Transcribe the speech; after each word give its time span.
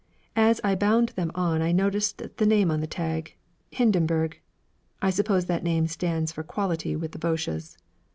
As 0.35 0.59
I 0.63 0.73
bound 0.73 1.09
them 1.09 1.29
on 1.35 1.61
I 1.61 1.71
noticed 1.71 2.23
the 2.37 2.45
name 2.47 2.71
on 2.71 2.79
the 2.79 2.87
tag 2.87 3.35
'Hindenburg.' 3.71 4.39
I 4.99 5.11
suppose 5.11 5.45
that 5.45 5.63
name 5.63 5.85
stands 5.85 6.31
for 6.31 6.41
quality 6.41 6.95
with 6.95 7.11
the 7.11 7.19
Boches. 7.19 7.77